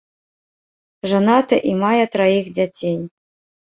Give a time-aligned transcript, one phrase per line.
[1.13, 2.97] Жанаты і мае траіх дзяцей.